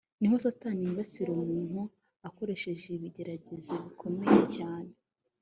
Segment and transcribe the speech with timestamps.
[0.19, 1.79] ni ho Satani yibasira umuntu
[2.29, 4.91] akoresheje ibigeragezo bikomeye cyane